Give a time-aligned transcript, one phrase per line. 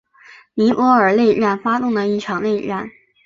[0.55, 2.89] 尼泊尔内战发动的一场内战。